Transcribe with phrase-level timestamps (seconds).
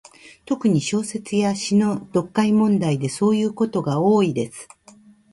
[0.47, 4.67] 特に、小説や詩の読解問題でそういうことが多いです。